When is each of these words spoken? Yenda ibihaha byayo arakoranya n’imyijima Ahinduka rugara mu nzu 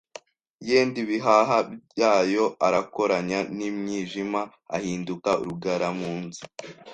Yenda 0.67 0.97
ibihaha 1.05 1.57
byayo 1.91 2.45
arakoranya 2.67 3.39
n’imyijima 3.57 4.41
Ahinduka 4.75 5.29
rugara 5.45 5.87
mu 5.99 6.13
nzu 6.23 6.43